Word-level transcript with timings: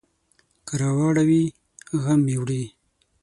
که 0.65 0.73
راواړوي، 0.81 1.43
غم 2.01 2.19
مې 2.25 2.35
وړي. 2.41 2.63